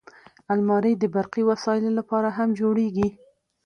[0.53, 3.07] الماري د برقي وسایلو لپاره هم جوړیږي